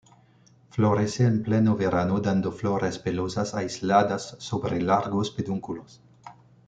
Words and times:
Florece 0.71 1.25
en 1.27 1.43
pleno 1.43 1.75
verano, 1.75 2.19
dando 2.21 2.51
flores 2.51 2.97
pelosas 2.97 3.53
aisladas 3.53 4.35
sobre 4.39 4.81
largos 4.81 5.29
pedúnculos. 5.29 6.01